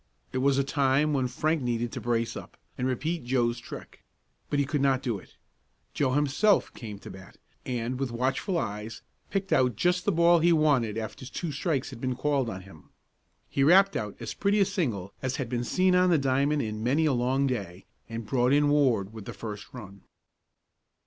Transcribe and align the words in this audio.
It 0.33 0.39
was 0.39 0.57
a 0.57 0.63
time 0.63 1.13
when 1.13 1.27
Frank 1.27 1.61
needed 1.61 1.91
to 1.91 2.01
brace 2.01 2.35
up, 2.35 2.57
and 2.75 2.87
repeat 2.87 3.23
Joe's 3.23 3.59
trick. 3.59 4.03
But 4.49 4.57
he 4.57 4.65
could 4.65 4.81
not 4.81 5.03
do 5.03 5.19
it. 5.19 5.35
Joe 5.93 6.13
himself 6.13 6.73
came 6.73 6.97
to 6.97 7.11
the 7.11 7.17
bat, 7.19 7.37
and 7.67 7.99
with 7.99 8.09
watchful 8.11 8.57
eyes 8.57 9.03
picked 9.29 9.53
out 9.53 9.75
just 9.75 10.05
the 10.05 10.11
ball 10.11 10.39
he 10.39 10.51
wanted 10.51 10.97
after 10.97 11.27
two 11.27 11.51
strikes 11.51 11.91
had 11.91 12.01
been 12.01 12.15
called 12.15 12.49
on 12.49 12.61
him. 12.61 12.89
He 13.47 13.63
rapped 13.63 13.95
out 13.95 14.15
as 14.19 14.33
pretty 14.33 14.59
a 14.59 14.65
single 14.65 15.13
as 15.21 15.35
had 15.35 15.49
been 15.49 15.63
seen 15.63 15.93
on 15.93 16.09
the 16.09 16.17
diamond 16.17 16.63
in 16.63 16.83
many 16.83 17.05
a 17.05 17.13
long 17.13 17.45
day, 17.45 17.85
and 18.09 18.25
brought 18.25 18.53
in 18.53 18.69
Ward 18.69 19.13
with 19.13 19.25
the 19.25 19.33
first 19.33 19.71
run. 19.71 20.01